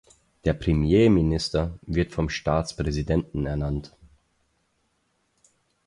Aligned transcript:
Der 0.45 0.53
Premierminister 0.53 1.77
wird 1.83 2.11
vom 2.11 2.27
Staatspräsidenten 2.27 3.45
ernannt. 3.45 3.93